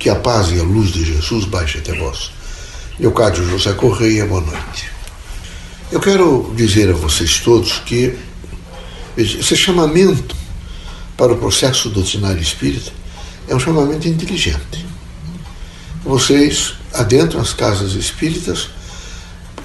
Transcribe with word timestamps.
Que 0.00 0.08
a 0.08 0.16
paz 0.16 0.50
e 0.50 0.58
a 0.58 0.62
luz 0.62 0.92
de 0.92 1.04
Jesus 1.04 1.44
baixe 1.44 1.76
até 1.76 1.92
vós. 1.92 2.30
Leocádio 2.98 3.46
José 3.46 3.74
Correia, 3.74 4.24
boa 4.24 4.40
noite. 4.40 4.90
Eu 5.92 6.00
quero 6.00 6.54
dizer 6.56 6.88
a 6.88 6.94
vocês 6.94 7.40
todos 7.40 7.80
que 7.80 8.16
esse 9.14 9.54
chamamento 9.54 10.34
para 11.18 11.34
o 11.34 11.36
processo 11.36 11.90
doutrinário 11.90 12.40
espírita 12.40 12.90
é 13.46 13.54
um 13.54 13.60
chamamento 13.60 14.08
inteligente. 14.08 14.86
Vocês 16.02 16.72
adentram 16.94 17.38
as 17.38 17.52
casas 17.52 17.92
espíritas 17.92 18.70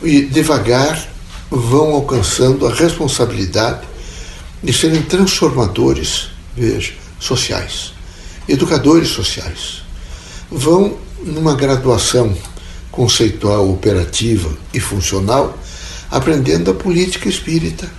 e 0.04 0.24
devagar 0.24 1.02
vão 1.50 1.94
alcançando 1.94 2.68
a 2.68 2.74
responsabilidade 2.74 3.88
de 4.62 4.74
serem 4.74 5.02
transformadores, 5.02 6.28
veja, 6.58 6.92
sociais, 7.22 7.94
educadores 8.50 9.08
sociais 9.08 9.85
vão 10.52 10.98
numa 11.24 11.56
graduação 11.56 12.36
conceitual, 12.92 13.70
operativa 13.70 14.50
e 14.74 14.80
funcional, 14.80 15.58
aprendendo 16.10 16.72
a 16.72 16.74
política 16.74 17.28
espírita 17.28 17.90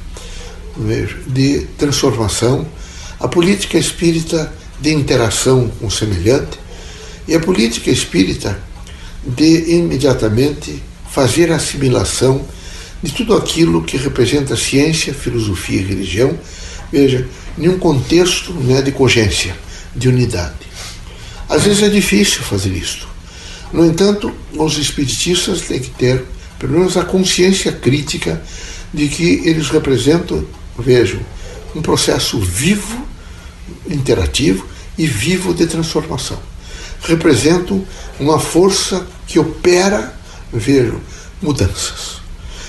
de 1.27 1.67
transformação, 1.79 2.67
a 3.19 3.29
política 3.29 3.79
espírita 3.79 4.53
de 4.81 4.93
interação 4.93 5.71
com 5.81 5.87
o 5.87 5.91
semelhante 5.91 6.59
e 7.27 7.35
a 7.35 7.41
política 7.41 7.91
espírita 7.91 8.59
de 9.25 9.75
imediatamente 9.75 10.83
fazer 11.11 11.51
a 11.51 11.57
assimilação 11.57 12.45
de 13.03 13.13
tudo 13.13 13.35
aquilo 13.35 13.83
que 13.83 13.97
representa 13.97 14.57
ciência, 14.57 15.13
filosofia 15.13 15.81
e 15.81 15.85
religião, 15.85 16.39
veja, 16.93 17.27
em 17.59 17.69
um 17.69 17.79
contexto 17.79 18.53
né, 18.53 18.83
de 18.83 18.93
cogência, 18.93 19.57
de 19.95 20.09
unidade. 20.09 20.55
Às 21.49 21.63
vezes 21.63 21.83
é 21.83 21.89
difícil 21.89 22.43
fazer 22.43 22.71
isto. 22.71 23.07
No 23.73 23.85
entanto, 23.85 24.33
os 24.57 24.79
espiritistas 24.79 25.63
têm 25.63 25.81
que 25.81 25.91
ter, 25.91 26.25
pelo 26.59 26.79
menos, 26.79 26.97
a 26.97 27.05
consciência 27.05 27.73
crítica 27.73 28.43
de 28.93 29.09
que 29.09 29.43
eles 29.45 29.69
representam, 29.69 30.45
vejam, 30.79 31.21
um 31.75 31.83
processo 31.83 32.39
vivo, 32.39 33.07
interativo 33.89 34.67
e 34.97 35.07
vivo 35.07 35.53
de 35.53 35.67
transformação. 35.67 36.41
Representam 37.03 37.85
uma 38.19 38.39
força 38.39 39.07
que 39.27 39.39
opera, 39.39 40.19
vejam, 40.53 41.01
mudanças. 41.43 42.17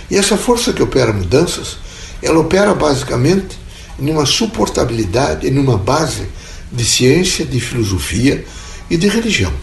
E 0.10 0.16
essa 0.16 0.38
força 0.38 0.74
que 0.74 0.84
opera 0.84 1.14
mudanças, 1.14 1.78
ela 2.22 2.40
opera 2.40 2.74
basicamente 2.74 3.58
numa 3.98 4.26
suportabilidade, 4.26 5.50
numa 5.50 5.78
base 5.78 6.28
de 6.72 6.84
ciência, 6.86 7.46
de 7.46 7.60
filosofia, 7.60 8.46
e 8.90 8.98
de 8.98 9.08
religião. 9.08 9.54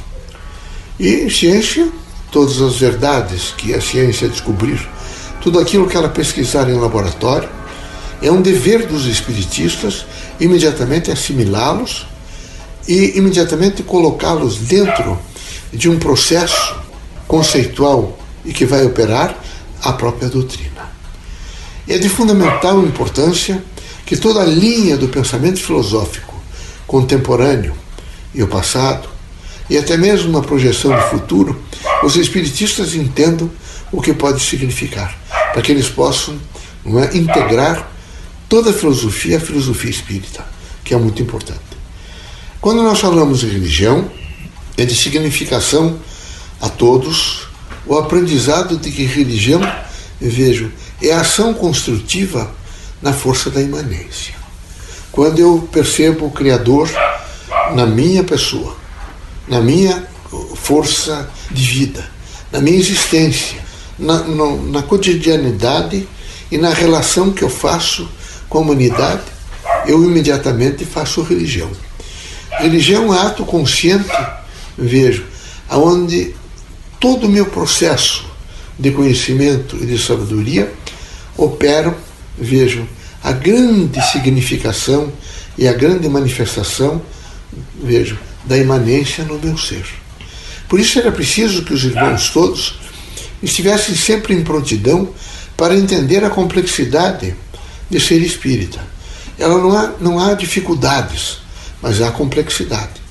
E 0.98 1.28
ciência, 1.30 1.88
todas 2.30 2.60
as 2.60 2.76
verdades 2.76 3.52
que 3.56 3.74
a 3.74 3.80
ciência 3.80 4.28
descobrir, 4.28 4.80
tudo 5.40 5.58
aquilo 5.58 5.88
que 5.88 5.96
ela 5.96 6.08
pesquisar 6.08 6.68
em 6.68 6.78
laboratório, 6.78 7.48
é 8.22 8.30
um 8.30 8.40
dever 8.40 8.86
dos 8.86 9.06
espiritistas 9.06 10.06
imediatamente 10.40 11.10
assimilá-los 11.10 12.06
e 12.88 13.18
imediatamente 13.18 13.82
colocá-los 13.82 14.58
dentro 14.58 15.18
de 15.72 15.88
um 15.88 15.98
processo 15.98 16.76
conceitual 17.26 18.18
e 18.44 18.52
que 18.52 18.64
vai 18.64 18.84
operar 18.84 19.36
a 19.82 19.92
própria 19.92 20.28
doutrina. 20.28 20.92
É 21.88 21.98
de 21.98 22.08
fundamental 22.08 22.80
importância 22.82 23.62
que 24.06 24.16
toda 24.16 24.40
a 24.40 24.46
linha 24.46 24.96
do 24.96 25.08
pensamento 25.08 25.60
filosófico 25.60 26.34
contemporâneo 26.86 27.74
e 28.34 28.42
o 28.42 28.46
passado 28.48 29.08
e 29.68 29.78
até 29.78 29.96
mesmo 29.96 30.30
uma 30.30 30.42
projeção 30.42 30.94
de 30.94 31.02
futuro, 31.08 31.62
os 32.02 32.16
espiritistas 32.16 32.94
entendam 32.94 33.50
o 33.90 34.00
que 34.00 34.12
pode 34.12 34.42
significar, 34.42 35.16
para 35.52 35.62
que 35.62 35.72
eles 35.72 35.88
possam 35.88 36.38
é, 36.86 37.16
integrar 37.16 37.90
toda 38.48 38.70
a 38.70 38.72
filosofia, 38.72 39.38
a 39.38 39.40
filosofia 39.40 39.90
espírita, 39.90 40.44
que 40.84 40.92
é 40.92 40.96
muito 40.96 41.22
importante. 41.22 41.60
Quando 42.60 42.82
nós 42.82 43.00
falamos 43.00 43.40
de 43.40 43.46
religião, 43.46 44.10
é 44.76 44.84
de 44.84 44.94
significação 44.94 45.98
a 46.60 46.68
todos 46.68 47.48
o 47.86 47.96
aprendizado 47.96 48.76
de 48.76 48.90
que 48.90 49.04
religião, 49.04 49.60
vejo, 50.20 50.72
é 51.02 51.12
ação 51.12 51.52
construtiva 51.52 52.50
na 53.02 53.12
força 53.12 53.50
da 53.50 53.60
imanência. 53.60 54.34
Quando 55.12 55.38
eu 55.38 55.68
percebo 55.70 56.26
o 56.26 56.30
Criador 56.30 56.88
na 57.74 57.86
minha 57.86 58.24
pessoa, 58.24 58.76
na 59.48 59.60
minha 59.60 60.06
força 60.54 61.28
de 61.50 61.64
vida, 61.64 62.08
na 62.50 62.60
minha 62.60 62.78
existência, 62.78 63.62
na, 63.98 64.18
no, 64.18 64.70
na 64.70 64.82
cotidianidade 64.82 66.08
e 66.50 66.58
na 66.58 66.70
relação 66.70 67.32
que 67.32 67.42
eu 67.42 67.50
faço 67.50 68.08
com 68.48 68.58
a 68.58 68.60
humanidade, 68.60 69.22
eu 69.86 70.02
imediatamente 70.02 70.84
faço 70.84 71.22
religião. 71.22 71.70
Religião 72.58 73.04
é 73.04 73.06
um 73.06 73.12
ato 73.12 73.44
consciente, 73.44 74.16
vejo, 74.76 75.24
aonde 75.68 76.34
todo 77.00 77.26
o 77.26 77.30
meu 77.30 77.46
processo 77.46 78.24
de 78.78 78.90
conhecimento 78.90 79.76
e 79.76 79.86
de 79.86 79.98
sabedoria 79.98 80.72
operam, 81.36 81.94
vejo, 82.38 82.86
a 83.22 83.32
grande 83.32 84.00
significação 84.10 85.12
e 85.56 85.66
a 85.66 85.72
grande 85.72 86.08
manifestação, 86.08 87.00
vejo, 87.82 88.18
da 88.46 88.56
imanência 88.56 89.24
no 89.24 89.38
meu 89.38 89.56
ser. 89.56 89.84
Por 90.68 90.80
isso 90.80 90.98
era 90.98 91.12
preciso 91.12 91.64
que 91.64 91.72
os 91.72 91.84
irmãos 91.84 92.30
todos 92.30 92.78
estivessem 93.42 93.94
sempre 93.94 94.34
em 94.34 94.42
prontidão 94.42 95.10
para 95.56 95.74
entender 95.76 96.24
a 96.24 96.30
complexidade 96.30 97.34
de 97.90 98.00
ser 98.00 98.20
espírita. 98.22 98.80
Ela 99.38 99.58
não 99.58 99.76
há, 99.76 99.92
não 100.00 100.18
há 100.18 100.34
dificuldades, 100.34 101.38
mas 101.82 102.00
há 102.00 102.10
complexidade. 102.10 103.02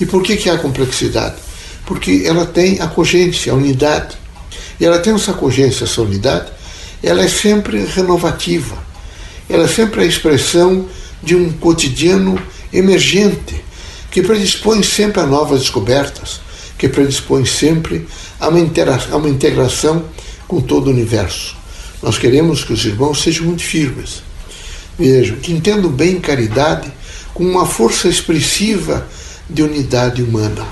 E 0.00 0.06
por 0.06 0.22
que, 0.22 0.36
que 0.36 0.48
há 0.48 0.58
complexidade? 0.58 1.36
Porque 1.84 2.22
ela 2.24 2.46
tem 2.46 2.80
a 2.80 2.86
cogência, 2.86 3.52
a 3.52 3.56
unidade. 3.56 4.16
E 4.80 4.84
ela 4.84 4.98
tem 4.98 5.14
essa 5.14 5.32
cogência, 5.32 5.84
essa 5.84 6.02
unidade, 6.02 6.50
ela 7.02 7.22
é 7.22 7.28
sempre 7.28 7.84
renovativa. 7.84 8.76
Ela 9.48 9.64
é 9.64 9.68
sempre 9.68 10.02
a 10.02 10.06
expressão 10.06 10.88
de 11.22 11.36
um 11.36 11.52
cotidiano 11.52 12.40
emergente, 12.72 13.62
que 14.12 14.22
predispõe 14.22 14.82
sempre 14.82 15.20
a 15.20 15.26
novas 15.26 15.60
descobertas, 15.60 16.40
que 16.76 16.86
predispõe 16.86 17.46
sempre 17.46 18.06
a 18.38 18.48
uma, 18.48 18.60
a 19.10 19.16
uma 19.16 19.28
integração 19.28 20.04
com 20.46 20.60
todo 20.60 20.88
o 20.88 20.90
universo. 20.90 21.56
Nós 22.02 22.18
queremos 22.18 22.62
que 22.62 22.74
os 22.74 22.84
irmãos 22.84 23.22
sejam 23.22 23.46
muito 23.46 23.62
firmes. 23.62 24.22
Vejam, 24.98 25.36
que 25.36 25.50
entendam 25.50 25.90
bem 25.90 26.20
caridade 26.20 26.92
com 27.32 27.42
uma 27.42 27.64
força 27.64 28.06
expressiva 28.06 29.08
de 29.48 29.62
unidade 29.62 30.22
humana. 30.22 30.66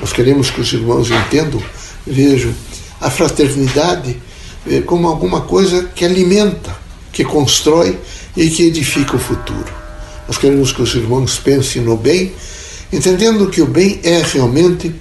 Nós 0.00 0.12
queremos 0.12 0.48
que 0.48 0.62
os 0.62 0.72
irmãos 0.72 1.10
entendam, 1.10 1.62
vejam, 2.06 2.54
a 2.98 3.10
fraternidade 3.10 4.16
eh, 4.66 4.80
como 4.80 5.06
alguma 5.06 5.42
coisa 5.42 5.84
que 5.94 6.04
alimenta, 6.04 6.74
que 7.12 7.24
constrói 7.24 7.98
e 8.34 8.48
que 8.48 8.62
edifica 8.62 9.16
o 9.16 9.18
futuro. 9.18 9.70
Nós 10.26 10.38
queremos 10.38 10.72
que 10.72 10.80
os 10.80 10.94
irmãos 10.94 11.38
pensem 11.38 11.82
no 11.82 11.96
bem 11.96 12.32
entendendo 12.92 13.48
que 13.48 13.60
o 13.60 13.66
bem 13.66 14.00
é 14.02 14.22
realmente 14.22 14.94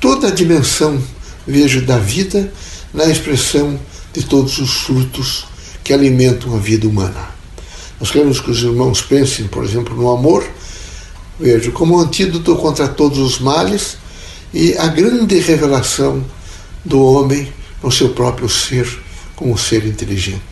toda 0.00 0.28
a 0.28 0.30
dimensão, 0.30 1.02
vejo, 1.46 1.82
da 1.82 1.98
vida 1.98 2.52
na 2.92 3.06
expressão 3.06 3.78
de 4.12 4.22
todos 4.22 4.58
os 4.58 4.70
frutos 4.70 5.46
que 5.82 5.92
alimentam 5.92 6.54
a 6.54 6.58
vida 6.58 6.86
humana. 6.86 7.28
Nós 8.00 8.10
queremos 8.10 8.40
que 8.40 8.50
os 8.50 8.62
irmãos 8.62 9.02
pensem, 9.02 9.46
por 9.46 9.64
exemplo, 9.64 9.94
no 9.96 10.10
amor, 10.10 10.44
vejo, 11.38 11.72
como 11.72 11.96
um 11.96 12.00
antídoto 12.00 12.54
contra 12.56 12.86
todos 12.88 13.18
os 13.18 13.38
males 13.38 13.96
e 14.52 14.76
a 14.78 14.86
grande 14.86 15.38
revelação 15.40 16.24
do 16.84 17.02
homem 17.02 17.52
no 17.82 17.90
seu 17.90 18.10
próprio 18.10 18.48
ser, 18.48 18.86
como 19.34 19.58
ser 19.58 19.84
inteligente. 19.86 20.42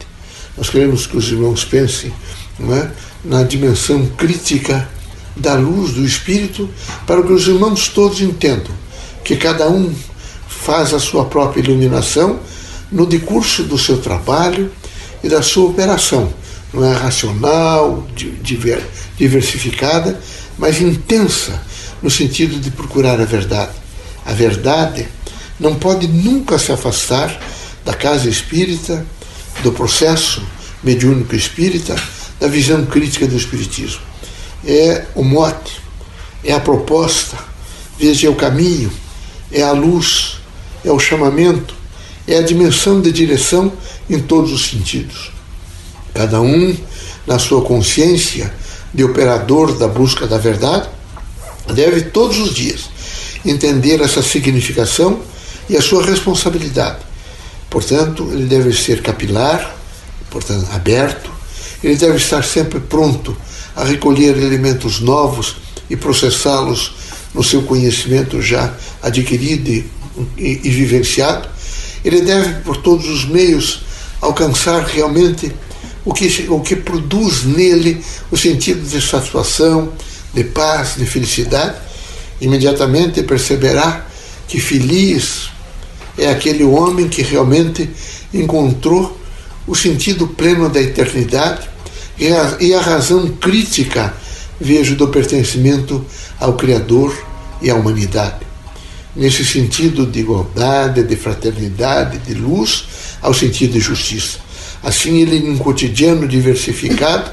Nós 0.56 0.68
queremos 0.68 1.06
que 1.06 1.16
os 1.16 1.28
irmãos 1.30 1.64
pensem 1.64 2.12
é, 2.60 2.90
na 3.24 3.42
dimensão 3.42 4.06
crítica 4.16 4.88
da 5.36 5.54
luz 5.54 5.92
do 5.92 6.04
Espírito 6.04 6.68
para 7.06 7.22
que 7.22 7.32
os 7.32 7.46
irmãos 7.46 7.88
todos 7.88 8.20
entendam 8.20 8.72
que 9.24 9.36
cada 9.36 9.68
um 9.68 9.92
faz 10.48 10.92
a 10.92 10.98
sua 10.98 11.24
própria 11.24 11.60
iluminação 11.60 12.40
no 12.90 13.06
decurso 13.06 13.62
do 13.64 13.78
seu 13.78 13.98
trabalho 13.98 14.70
e 15.22 15.28
da 15.28 15.42
sua 15.42 15.70
operação. 15.70 16.32
Não 16.72 16.84
é 16.84 16.92
racional, 16.94 18.06
diversificada, 19.16 20.20
mas 20.58 20.80
intensa 20.80 21.60
no 22.02 22.10
sentido 22.10 22.58
de 22.58 22.70
procurar 22.70 23.20
a 23.20 23.24
verdade. 23.24 23.72
A 24.24 24.32
verdade 24.32 25.08
não 25.58 25.74
pode 25.74 26.06
nunca 26.08 26.58
se 26.58 26.72
afastar 26.72 27.38
da 27.84 27.94
casa 27.94 28.28
espírita, 28.28 29.04
do 29.62 29.72
processo 29.72 30.42
mediúnico 30.82 31.34
espírita, 31.36 31.94
da 32.40 32.48
visão 32.48 32.84
crítica 32.86 33.26
do 33.26 33.36
espiritismo 33.36 34.11
é 34.64 35.06
o 35.14 35.22
mote, 35.22 35.80
é 36.44 36.52
a 36.52 36.60
proposta, 36.60 37.36
veja 37.98 38.26
é 38.26 38.30
o 38.30 38.34
caminho, 38.34 38.92
é 39.50 39.62
a 39.62 39.72
luz, 39.72 40.38
é 40.84 40.90
o 40.90 40.98
chamamento, 40.98 41.74
é 42.26 42.38
a 42.38 42.42
dimensão 42.42 43.00
de 43.00 43.12
direção 43.12 43.72
em 44.08 44.20
todos 44.20 44.52
os 44.52 44.68
sentidos. 44.68 45.32
Cada 46.14 46.40
um, 46.40 46.76
na 47.26 47.38
sua 47.38 47.62
consciência 47.62 48.52
de 48.92 49.02
operador 49.04 49.76
da 49.76 49.88
busca 49.88 50.26
da 50.26 50.38
verdade, 50.38 50.88
deve 51.74 52.02
todos 52.02 52.38
os 52.38 52.54
dias 52.54 52.90
entender 53.44 54.00
essa 54.00 54.22
significação 54.22 55.20
e 55.68 55.76
a 55.76 55.82
sua 55.82 56.04
responsabilidade. 56.04 56.98
Portanto, 57.70 58.28
ele 58.32 58.44
deve 58.44 58.72
ser 58.72 59.02
capilar, 59.02 59.74
portanto, 60.30 60.68
aberto, 60.72 61.30
ele 61.82 61.96
deve 61.96 62.16
estar 62.16 62.44
sempre 62.44 62.78
pronto 62.80 63.36
a 63.74 63.84
recolher 63.84 64.36
elementos 64.36 65.00
novos 65.00 65.56
e 65.88 65.96
processá-los 65.96 66.92
no 67.34 67.42
seu 67.42 67.62
conhecimento 67.62 68.40
já 68.42 68.74
adquirido 69.02 69.68
e, 69.68 69.90
e, 70.36 70.60
e 70.64 70.70
vivenciado. 70.70 71.48
Ele 72.04 72.20
deve, 72.20 72.60
por 72.62 72.76
todos 72.78 73.08
os 73.08 73.24
meios, 73.24 73.82
alcançar 74.20 74.84
realmente 74.84 75.52
o 76.04 76.12
que, 76.12 76.46
o 76.48 76.60
que 76.60 76.76
produz 76.76 77.44
nele 77.44 78.02
o 78.30 78.36
sentido 78.36 78.86
de 78.86 79.00
satisfação, 79.00 79.92
de 80.34 80.44
paz, 80.44 80.96
de 80.96 81.06
felicidade. 81.06 81.76
Imediatamente 82.40 83.22
perceberá 83.22 84.06
que 84.48 84.60
feliz 84.60 85.50
é 86.18 86.28
aquele 86.28 86.64
homem 86.64 87.08
que 87.08 87.22
realmente 87.22 87.88
encontrou 88.34 89.18
o 89.66 89.74
sentido 89.74 90.26
pleno 90.26 90.68
da 90.68 90.80
eternidade 90.80 91.71
e 92.18 92.28
a, 92.28 92.56
e 92.60 92.74
a 92.74 92.80
razão 92.80 93.28
crítica, 93.28 94.14
vejo, 94.60 94.94
do 94.96 95.08
pertencimento 95.08 96.04
ao 96.38 96.54
Criador 96.54 97.16
e 97.60 97.70
à 97.70 97.74
humanidade. 97.74 98.46
Nesse 99.14 99.44
sentido 99.44 100.06
de 100.06 100.20
igualdade, 100.20 101.02
de 101.02 101.16
fraternidade, 101.16 102.18
de 102.18 102.34
luz, 102.34 102.84
ao 103.20 103.34
sentido 103.34 103.74
de 103.74 103.80
justiça. 103.80 104.38
Assim, 104.82 105.20
ele, 105.20 105.36
em 105.36 105.50
um 105.50 105.58
cotidiano 105.58 106.26
diversificado, 106.26 107.30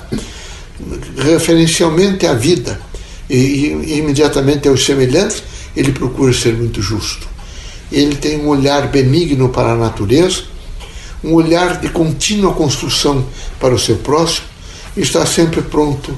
referencialmente 1.17 2.25
à 2.25 2.33
vida 2.33 2.79
e, 3.29 3.35
e 3.35 3.97
imediatamente 3.97 4.67
aos 4.67 4.85
semelhantes, 4.85 5.43
ele 5.75 5.91
procura 5.91 6.33
ser 6.33 6.53
muito 6.53 6.81
justo. 6.81 7.27
Ele 7.91 8.15
tem 8.15 8.39
um 8.39 8.47
olhar 8.47 8.87
benigno 8.87 9.49
para 9.49 9.71
a 9.71 9.75
natureza, 9.75 10.43
um 11.23 11.33
olhar 11.33 11.79
de 11.79 11.89
contínua 11.89 12.53
construção 12.53 13.25
para 13.59 13.73
o 13.73 13.79
seu 13.79 13.97
próximo, 13.97 14.47
está 14.95 15.25
sempre 15.25 15.61
pronto 15.61 16.15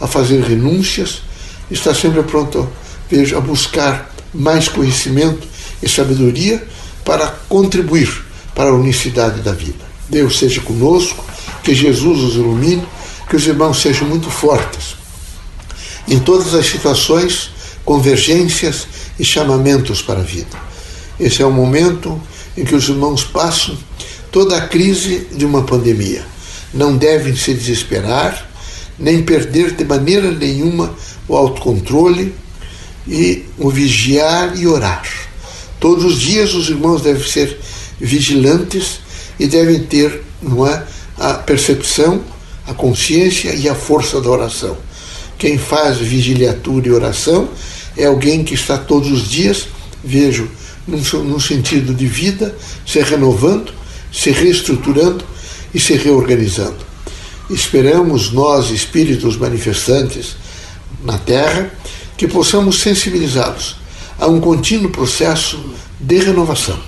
a 0.00 0.06
fazer 0.06 0.42
renúncias, 0.42 1.22
está 1.70 1.94
sempre 1.94 2.22
pronto, 2.22 2.68
veja, 3.10 3.38
a 3.38 3.40
buscar 3.40 4.12
mais 4.32 4.68
conhecimento 4.68 5.46
e 5.82 5.88
sabedoria 5.88 6.66
para 7.04 7.28
contribuir 7.48 8.24
para 8.54 8.70
a 8.70 8.74
unicidade 8.74 9.40
da 9.40 9.52
vida. 9.52 9.84
Deus 10.08 10.38
seja 10.38 10.60
conosco, 10.60 11.24
que 11.62 11.74
Jesus 11.74 12.20
os 12.20 12.34
ilumine, 12.34 12.86
que 13.28 13.36
os 13.36 13.46
irmãos 13.46 13.80
sejam 13.80 14.06
muito 14.06 14.30
fortes. 14.30 14.96
Em 16.06 16.18
todas 16.18 16.54
as 16.54 16.66
situações, 16.66 17.50
convergências 17.84 18.86
e 19.18 19.24
chamamentos 19.24 20.02
para 20.02 20.20
a 20.20 20.22
vida. 20.22 20.56
Esse 21.18 21.42
é 21.42 21.46
o 21.46 21.50
momento 21.50 22.20
em 22.56 22.64
que 22.64 22.74
os 22.74 22.88
irmãos 22.88 23.24
passam 23.24 23.76
toda 24.30 24.56
a 24.56 24.68
crise 24.68 25.28
de 25.32 25.44
uma 25.44 25.62
pandemia. 25.62 26.24
Não 26.74 26.96
devem 26.96 27.34
se 27.36 27.54
desesperar, 27.54 28.50
nem 28.98 29.22
perder 29.22 29.72
de 29.72 29.84
maneira 29.84 30.30
nenhuma 30.30 30.94
o 31.28 31.36
autocontrole 31.36 32.34
e 33.06 33.44
o 33.58 33.70
vigiar 33.70 34.58
e 34.58 34.66
orar. 34.66 35.04
Todos 35.78 36.04
os 36.04 36.20
dias 36.20 36.54
os 36.54 36.68
irmãos 36.68 37.02
devem 37.02 37.22
ser 37.22 37.58
vigilantes 38.00 39.00
e 39.38 39.46
devem 39.46 39.80
ter 39.84 40.22
não 40.42 40.66
é, 40.66 40.84
a 41.16 41.34
percepção, 41.34 42.20
a 42.66 42.74
consciência 42.74 43.54
e 43.54 43.68
a 43.68 43.74
força 43.74 44.20
da 44.20 44.30
oração. 44.30 44.76
Quem 45.38 45.58
faz 45.58 45.98
vigiliatura 45.98 46.88
e 46.88 46.92
oração 46.92 47.48
é 47.96 48.06
alguém 48.06 48.42
que 48.42 48.54
está 48.54 48.78
todos 48.78 49.10
os 49.10 49.28
dias, 49.28 49.68
vejo, 50.02 50.48
num, 50.86 50.98
num 51.24 51.40
sentido 51.40 51.94
de 51.94 52.06
vida, 52.06 52.54
se 52.86 53.00
renovando, 53.00 53.72
se 54.12 54.30
reestruturando 54.30 55.24
e 55.74 55.80
se 55.80 55.94
reorganizando. 55.94 56.78
Esperamos 57.50 58.32
nós, 58.32 58.70
espíritos 58.70 59.36
manifestantes 59.36 60.36
na 61.02 61.18
Terra, 61.18 61.70
que 62.16 62.28
possamos 62.28 62.80
sensibilizá-los 62.80 63.76
a 64.18 64.26
um 64.26 64.40
contínuo 64.40 64.90
processo 64.90 65.58
de 66.00 66.18
renovação, 66.18 66.78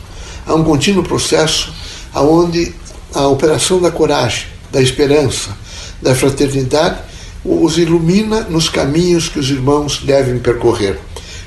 a 0.46 0.54
um 0.54 0.62
contínuo 0.62 1.02
processo 1.02 1.74
aonde 2.14 2.72
a 3.12 3.26
operação 3.26 3.80
da 3.80 3.90
coragem, 3.90 4.46
da 4.70 4.80
esperança, 4.80 5.56
da 6.00 6.14
fraternidade 6.14 7.00
os 7.44 7.78
ilumina 7.78 8.42
nos 8.42 8.68
caminhos 8.68 9.28
que 9.28 9.38
os 9.38 9.50
irmãos 9.50 10.02
devem 10.04 10.38
percorrer, 10.38 10.98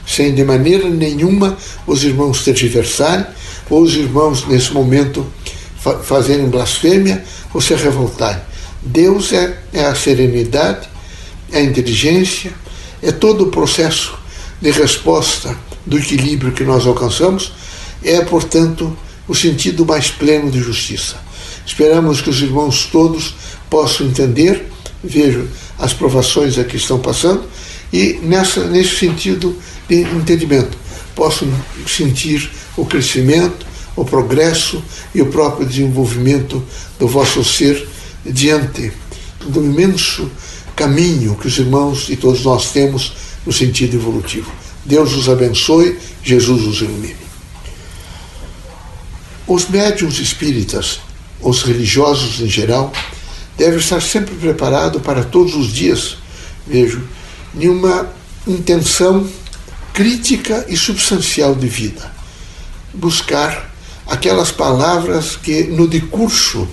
sem 0.07 0.33
de 0.33 0.43
maneira 0.43 0.89
nenhuma 0.89 1.57
os 1.85 2.03
irmãos 2.03 2.43
tergiversarem 2.43 3.25
ou 3.69 3.81
os 3.81 3.95
irmãos 3.95 4.47
nesse 4.47 4.71
momento 4.73 5.25
fazerem 6.03 6.49
blasfêmia 6.49 7.23
ou 7.53 7.61
se 7.61 7.73
revoltarem. 7.73 8.41
Deus 8.81 9.33
é, 9.33 9.59
é 9.73 9.85
a 9.85 9.95
serenidade, 9.95 10.87
é 11.51 11.59
a 11.59 11.63
inteligência, 11.63 12.51
é 13.01 13.11
todo 13.11 13.45
o 13.45 13.51
processo 13.51 14.17
de 14.61 14.71
resposta 14.71 15.57
do 15.85 15.97
equilíbrio 15.97 16.51
que 16.51 16.63
nós 16.63 16.85
alcançamos, 16.85 17.53
é, 18.03 18.21
portanto, 18.21 18.95
o 19.27 19.35
sentido 19.35 19.85
mais 19.85 20.09
pleno 20.09 20.49
de 20.51 20.59
justiça. 20.59 21.15
Esperamos 21.65 22.21
que 22.21 22.29
os 22.29 22.41
irmãos 22.41 22.89
todos 22.91 23.35
possam 23.69 24.07
entender, 24.07 24.67
vejam 25.03 25.47
as 25.77 25.93
provações 25.93 26.57
a 26.57 26.63
que 26.63 26.77
estão 26.77 26.99
passando 26.99 27.43
e 27.91 28.19
nessa, 28.23 28.65
nesse 28.65 28.97
sentido 28.97 29.55
de 29.87 30.01
entendimento 30.01 30.77
possam 31.15 31.47
sentir 31.87 32.49
o 32.77 32.85
crescimento, 32.85 33.65
o 33.99 34.05
progresso 34.05 34.81
e 35.13 35.21
o 35.21 35.25
próprio 35.25 35.67
desenvolvimento 35.67 36.63
do 36.97 37.05
vosso 37.05 37.43
ser 37.43 37.85
diante 38.25 38.93
do 39.45 39.63
imenso 39.63 40.31
caminho 40.73 41.35
que 41.35 41.47
os 41.47 41.57
irmãos 41.57 42.09
e 42.09 42.15
todos 42.15 42.45
nós 42.45 42.71
temos 42.71 43.13
no 43.45 43.51
sentido 43.51 43.97
evolutivo. 43.97 44.49
Deus 44.85 45.13
os 45.13 45.27
abençoe, 45.27 45.99
Jesus 46.23 46.65
os 46.65 46.81
ilumine. 46.81 47.17
Os 49.45 49.67
médiums 49.67 50.19
espíritas, 50.19 51.01
os 51.41 51.63
religiosos 51.63 52.39
em 52.39 52.47
geral, 52.47 52.93
devem 53.57 53.79
estar 53.79 54.01
sempre 54.01 54.33
preparados 54.35 55.01
para 55.01 55.25
todos 55.25 55.55
os 55.55 55.73
dias, 55.73 56.15
vejo, 56.65 57.03
nenhuma 57.53 58.09
intenção 58.47 59.29
crítica 59.93 60.65
e 60.69 60.77
substancial 60.77 61.53
de 61.53 61.67
vida. 61.67 62.09
Buscar 62.93 63.68
aquelas 64.09 64.51
palavras 64.51 65.35
que, 65.35 65.63
no 65.63 65.87
decurso 65.87 66.67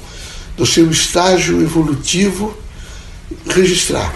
do 0.56 0.64
seu 0.64 0.90
estágio 0.90 1.60
evolutivo, 1.60 2.56
registrar. 3.46 4.14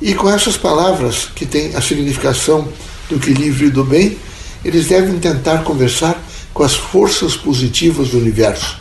E 0.00 0.14
com 0.14 0.28
essas 0.28 0.56
palavras, 0.56 1.28
que 1.34 1.46
têm 1.46 1.74
a 1.74 1.80
significação 1.80 2.68
do 3.08 3.16
equilíbrio 3.16 3.68
e 3.68 3.70
do 3.70 3.84
bem, 3.84 4.18
eles 4.64 4.86
devem 4.86 5.18
tentar 5.18 5.62
conversar 5.62 6.20
com 6.52 6.64
as 6.64 6.74
forças 6.74 7.36
positivas 7.36 8.08
do 8.08 8.18
universo. 8.18 8.78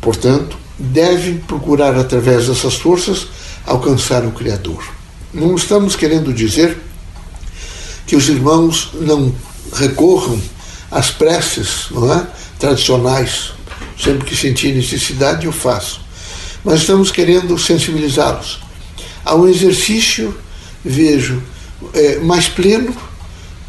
Portanto, 0.00 0.58
devem 0.78 1.38
procurar, 1.38 1.96
através 1.96 2.48
dessas 2.48 2.74
forças, 2.74 3.28
alcançar 3.64 4.24
o 4.24 4.32
Criador. 4.32 4.84
Não 5.32 5.54
estamos 5.56 5.96
querendo 5.96 6.32
dizer 6.32 6.76
que 8.06 8.14
os 8.14 8.28
irmãos 8.28 8.90
não 8.94 9.34
recorram 9.72 10.40
às 10.90 11.10
preces 11.10 11.86
não 11.90 12.12
é? 12.12 12.26
tradicionais. 12.58 13.52
Sempre 13.98 14.26
que 14.26 14.36
sentir 14.36 14.74
necessidade, 14.74 15.46
eu 15.46 15.52
faço. 15.52 16.00
Mas 16.64 16.80
estamos 16.80 17.10
querendo 17.10 17.58
sensibilizá-los 17.58 18.60
a 19.24 19.34
um 19.34 19.48
exercício, 19.48 20.36
vejo, 20.84 21.42
é, 21.94 22.18
mais 22.18 22.48
pleno, 22.48 22.94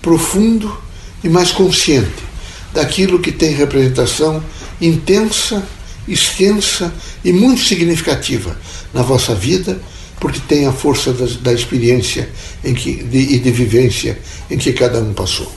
profundo 0.02 0.76
e 1.24 1.30
mais 1.30 1.52
consciente 1.52 2.28
daquilo 2.74 3.20
que 3.20 3.32
tem 3.32 3.54
representação 3.54 4.44
intensa, 4.80 5.66
extensa 6.08 6.94
e 7.24 7.34
muito 7.34 7.64
significativa 7.64 8.56
na 8.94 9.02
vossa 9.02 9.34
vida, 9.34 9.82
porque 10.20 10.40
tem 10.48 10.68
a 10.68 10.72
força 10.72 11.12
da, 11.12 11.26
da 11.42 11.54
experiência 11.54 12.30
em 12.64 12.74
que, 12.74 13.04
de, 13.04 13.18
e 13.18 13.40
de 13.40 13.52
vivência 13.52 14.18
em 14.50 14.58
que 14.58 14.74
cada 14.74 15.00
um 15.00 15.14
passou. 15.14 15.52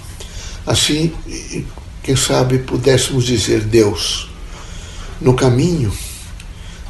Assim, 0.67 1.13
quem 2.03 2.17
sabe 2.17 2.59
pudéssemos 2.59 3.25
dizer, 3.25 3.63
Deus, 3.63 4.31
no 5.21 5.35
caminho 5.35 5.93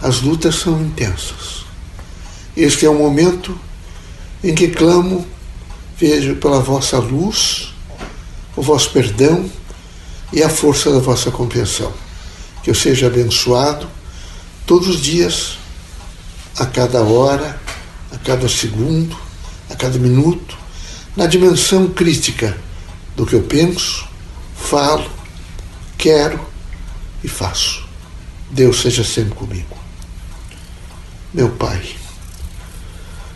as 0.00 0.22
lutas 0.22 0.54
são 0.54 0.80
intensas. 0.80 1.64
Este 2.56 2.86
é 2.86 2.90
o 2.90 2.94
momento 2.94 3.58
em 4.42 4.54
que 4.54 4.68
clamo, 4.68 5.26
vejo 5.98 6.36
pela 6.36 6.60
vossa 6.60 6.98
luz, 6.98 7.74
o 8.56 8.62
vosso 8.62 8.90
perdão 8.92 9.50
e 10.32 10.42
a 10.42 10.48
força 10.48 10.90
da 10.90 10.98
vossa 10.98 11.30
compreensão. 11.30 11.92
Que 12.62 12.70
eu 12.70 12.74
seja 12.74 13.08
abençoado 13.08 13.86
todos 14.66 14.88
os 14.88 15.00
dias, 15.00 15.58
a 16.56 16.64
cada 16.64 17.02
hora, 17.02 17.60
a 18.10 18.16
cada 18.18 18.48
segundo, 18.48 19.16
a 19.68 19.76
cada 19.76 19.98
minuto, 19.98 20.56
na 21.14 21.26
dimensão 21.26 21.88
crítica 21.88 22.56
do 23.16 23.26
que 23.26 23.34
eu 23.34 23.42
penso, 23.42 24.06
falo, 24.56 25.10
quero 25.98 26.40
e 27.22 27.28
faço. 27.28 27.88
Deus 28.50 28.80
seja 28.80 29.04
sempre 29.04 29.34
comigo. 29.34 29.76
Meu 31.32 31.50
Pai, 31.50 31.96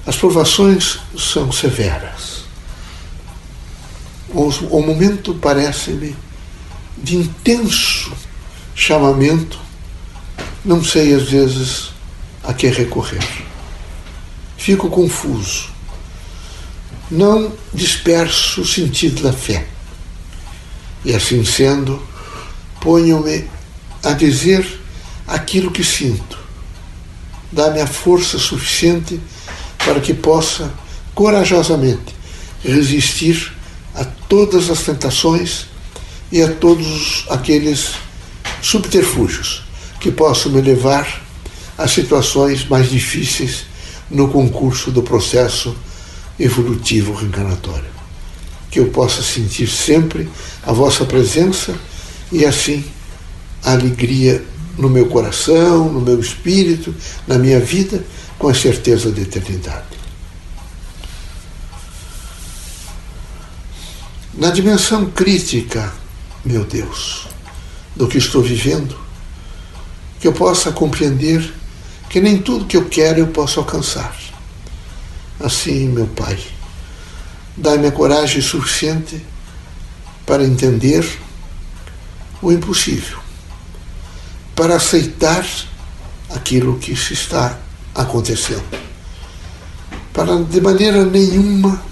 as 0.07 0.17
provações 0.17 0.99
são 1.17 1.53
severas. 1.53 2.45
O 4.29 4.83
momento 4.83 5.35
parece-me 5.35 6.17
de 6.99 7.17
intenso 7.17 8.13
chamamento, 8.75 9.61
não 10.65 10.83
sei 10.83 11.15
às 11.15 11.23
vezes 11.23 11.91
a 12.43 12.53
que 12.53 12.67
recorrer. 12.69 13.23
Fico 14.57 14.91
confuso. 14.91 15.74
Não 17.11 17.53
disperso 17.73 18.63
o 18.63 18.67
sentido 18.67 19.23
da 19.23 19.33
fé. 19.33 19.67
E 21.05 21.15
assim 21.15 21.45
sendo, 21.45 22.03
ponho-me 22.81 23.45
a 24.03 24.13
dizer 24.13 24.67
aquilo 25.27 25.71
que 25.71 25.85
sinto. 25.85 26.39
Dá-me 27.53 27.81
a 27.81 27.87
força 27.87 28.39
suficiente 28.39 29.21
para 29.79 30.01
que 30.01 30.15
possa 30.15 30.73
corajosamente 31.15 32.15
resistir 32.65 33.53
a 33.95 34.05
todas 34.05 34.71
as 34.71 34.83
tentações 34.83 35.67
e 36.33 36.43
a 36.43 36.53
todos 36.53 37.27
aqueles 37.31 37.93
subterfúgios 38.61 39.63
que 40.01 40.11
possam 40.11 40.53
me 40.53 40.61
levar 40.61 41.23
a 41.77 41.87
situações 41.87 42.67
mais 42.67 42.91
difíceis 42.91 43.67
no 44.11 44.29
concurso 44.29 44.91
do 44.91 45.03
processo 45.03 45.77
evolutivo 46.39 47.13
reencarnatório. 47.15 47.93
Que 48.71 48.81
eu 48.81 48.89
possa 48.91 49.23
sentir 49.23 49.69
sempre 49.69 50.29
a 50.63 50.73
vossa 50.73 51.05
presença 51.05 51.75
e 52.33 52.45
assim 52.45 52.85
a 53.63 53.73
alegria 53.73 54.45
no 54.77 54.91
meu 54.91 55.07
coração, 55.07 55.93
no 55.93 56.01
meu 56.01 56.19
espírito, 56.19 56.95
na 57.27 57.39
minha 57.39 57.61
vida, 57.61 58.05
com 58.39 58.49
a 58.49 58.55
certeza 58.55 59.11
da 59.11 59.21
eternidade. 59.21 59.95
Na 64.35 64.51
dimensão 64.51 65.07
crítica, 65.07 65.93
meu 66.45 66.65
Deus, 66.65 67.29
do 67.95 68.09
que 68.09 68.19
estou 68.19 68.43
vivendo, 68.43 68.99
que 70.21 70.27
eu 70.27 70.33
possa 70.33 70.73
compreender 70.73 71.53
que 72.11 72.21
nem 72.21 72.39
tudo 72.39 72.67
que 72.67 72.77
eu 72.77 72.87
quero 72.87 73.21
eu 73.21 73.29
posso 73.29 73.61
alcançar. 73.61 74.24
Assim, 75.41 75.89
meu 75.89 76.07
Pai, 76.07 76.39
dai-me 77.57 77.89
a 77.89 77.93
coragem 77.93 78.41
suficiente 78.41 79.25
para 80.27 80.45
entender 80.45 81.07
o 82.41 82.53
impossível 82.53 83.25
para 84.55 84.77
aceitar 84.77 85.45
aquilo 86.31 86.79
que 86.79 86.95
se 86.95 87.13
está 87.13 87.59
acontecendo. 87.95 88.65
Para 90.13 90.43
de 90.43 90.61
maneira 90.61 91.05
nenhuma, 91.05 91.83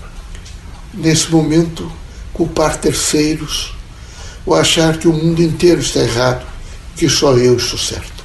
nesse 0.95 1.31
momento, 1.31 1.91
culpar 2.33 2.77
terceiros 2.77 3.75
ou 4.47 4.55
achar 4.55 4.97
que 4.97 5.09
o 5.09 5.13
mundo 5.13 5.43
inteiro 5.43 5.81
está 5.81 6.01
errado, 6.01 6.47
que 6.97 7.09
só 7.09 7.37
eu 7.37 7.57
estou 7.57 7.79
certo. 7.79 8.23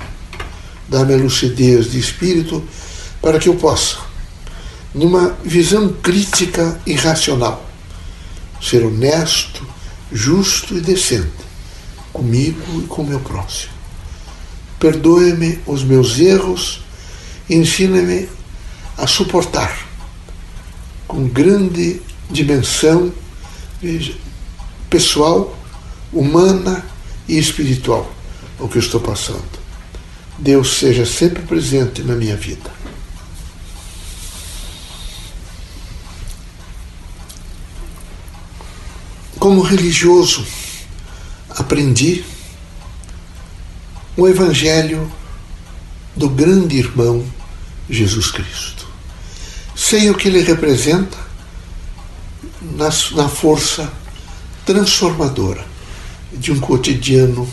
Dá-me 0.88 1.14
a 1.14 1.18
lucidez 1.18 1.92
de 1.92 2.00
espírito 2.00 2.64
para 3.22 3.40
que 3.40 3.50
eu 3.50 3.56
possa, 3.56 3.98
numa 4.94 5.38
visão 5.44 5.90
crítica 5.90 6.80
e 6.86 6.94
racional, 6.94 7.66
ser 8.62 8.84
honesto, 8.84 9.68
justo 10.12 10.78
e 10.78 10.82
decente 10.82 11.48
comigo 12.14 12.82
e 12.82 12.88
com 12.88 13.04
meu 13.04 13.20
próximo 13.20 13.78
perdoe-me 14.80 15.60
os 15.66 15.84
meus 15.84 16.20
erros 16.20 16.82
e 17.50 17.56
ensina-me 17.56 18.30
a 18.98 19.08
suportar 19.08 19.88
com 21.08 21.28
grande 21.28 22.02
dimensão 22.30 23.12
pessoal, 24.90 25.58
humana 26.12 26.84
e 27.28 27.38
espiritual 27.38 28.12
o 28.60 28.68
que 28.68 28.78
eu 28.78 28.82
estou 28.82 29.00
passando. 29.00 29.58
Deus 30.38 30.78
seja 30.78 31.06
sempre 31.06 31.44
presente 31.44 32.02
na 32.04 32.16
minha 32.16 32.36
vida. 32.36 32.72
Como 39.40 39.62
religioso, 39.62 40.46
aprendi 41.50 42.26
o 44.16 44.28
Evangelho 44.28 45.12
do 46.16 46.28
grande 46.30 46.78
irmão 46.78 47.24
Jesus 47.90 48.32
Cristo. 48.32 48.88
Sei 49.76 50.10
o 50.10 50.16
que 50.16 50.28
ele 50.28 50.42
representa 50.42 51.18
na, 52.62 52.90
na 53.16 53.30
força 53.30 53.92
transformadora 54.66 55.66
de 56.34 56.52
um 56.52 56.60
cotidiano 56.60 57.48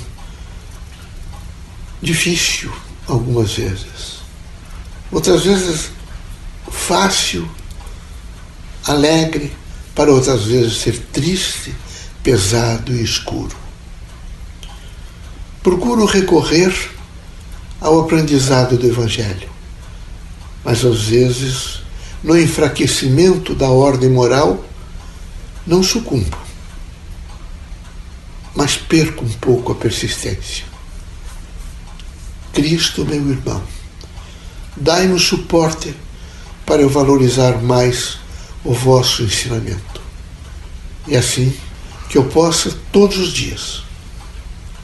difícil, 2.01 2.73
algumas 3.07 3.53
vezes. 3.53 4.21
Outras 5.13 5.45
vezes 5.45 5.91
fácil, 6.71 7.49
alegre, 8.87 9.53
para 9.95 10.13
outras 10.13 10.45
vezes 10.45 10.79
ser 10.79 10.99
triste, 11.13 11.75
pesado 12.23 12.93
e 12.93 13.03
escuro 13.03 13.65
procuro 15.65 16.05
recorrer 16.05 16.91
ao 17.81 18.01
aprendizado 18.01 18.77
do 18.77 18.87
Evangelho, 18.87 19.49
mas 20.63 20.85
às 20.85 21.05
vezes, 21.05 21.81
no 22.23 22.39
enfraquecimento 22.39 23.55
da 23.55 23.71
ordem 23.71 24.11
moral, 24.11 24.63
não 25.67 25.83
sucumbo, 25.83 26.37
mas 28.55 28.77
perco 28.77 29.25
um 29.25 29.33
pouco 29.33 29.73
a 29.73 29.75
persistência. 29.75 30.67
Cristo, 32.53 33.03
meu 33.07 33.31
irmão, 33.31 33.63
dai-nos 34.77 35.27
suporte 35.27 35.97
para 36.67 36.83
eu 36.83 36.91
valorizar 36.91 37.63
mais 37.63 38.19
o 38.65 38.73
vosso 38.73 39.23
ensinamento. 39.23 40.01
E 41.07 41.17
assim 41.17 41.55
que 42.09 42.17
eu 42.17 42.25
possa, 42.25 42.75
todos 42.93 43.19
os 43.19 43.33
dias, 43.33 43.83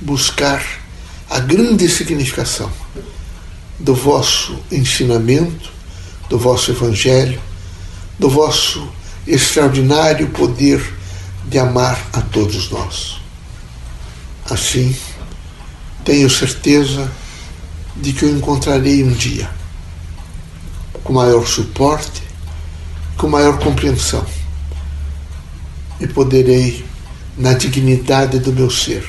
buscar 0.01 0.65
a 1.29 1.39
grande 1.39 1.89
significação 1.89 2.71
do 3.79 3.95
vosso 3.95 4.59
ensinamento, 4.71 5.71
do 6.29 6.39
vosso 6.39 6.71
evangelho, 6.71 7.41
do 8.19 8.29
vosso 8.29 8.87
extraordinário 9.27 10.29
poder 10.31 10.83
de 11.47 11.59
amar 11.59 12.09
a 12.13 12.21
todos 12.21 12.71
nós. 12.71 13.21
Assim, 14.51 14.97
tenho 16.05 16.29
certeza 16.29 17.11
de 17.97 18.13
que 18.13 18.25
o 18.25 18.37
encontrarei 18.37 19.03
um 19.03 19.13
dia 19.13 19.51
com 21.05 21.13
maior 21.13 21.47
suporte, 21.47 22.23
com 23.21 23.29
maior 23.29 23.59
compreensão 23.59 24.25
e 26.00 26.07
poderei, 26.07 26.83
na 27.37 27.53
dignidade 27.53 28.39
do 28.39 28.50
meu 28.50 28.71
ser, 28.71 29.07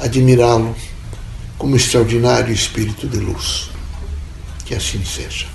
admirá-lo 0.00 0.74
como 1.56 1.76
extraordinário 1.76 2.52
espírito 2.52 3.06
de 3.06 3.18
luz. 3.18 3.70
Que 4.64 4.74
assim 4.74 5.04
seja. 5.04 5.46